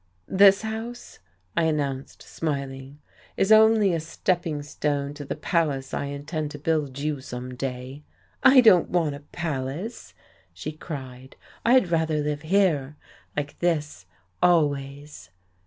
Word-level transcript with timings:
"This 0.27 0.63
house," 0.63 1.19
I 1.55 1.65
announced, 1.65 2.23
smiling, 2.23 2.99
"is 3.37 3.51
only 3.51 3.93
a 3.93 3.99
stepping 3.99 4.63
stone 4.63 5.13
to 5.13 5.23
the 5.23 5.35
palace 5.35 5.93
I 5.93 6.05
intend 6.05 6.49
to 6.49 6.57
build 6.57 6.97
you 6.97 7.21
some 7.21 7.53
day." 7.55 8.01
"I 8.41 8.61
don't 8.61 8.89
want 8.89 9.13
a 9.13 9.19
palace!" 9.19 10.15
she 10.55 10.71
cried. 10.71 11.35
"I'd 11.63 11.91
rather 11.91 12.17
live 12.17 12.41
here, 12.41 12.95
like 13.37 13.59
this, 13.59 14.07
always." 14.41 15.29